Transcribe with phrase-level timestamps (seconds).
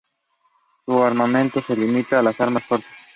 [0.83, 2.89] Su armamento se limitaría a armas cortas.